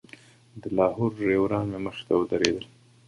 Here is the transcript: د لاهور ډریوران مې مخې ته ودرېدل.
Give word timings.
د 0.61 0.63
لاهور 0.77 1.11
ډریوران 1.17 1.65
مې 1.71 1.79
مخې 1.85 2.03
ته 2.07 2.13
ودرېدل. 2.19 2.65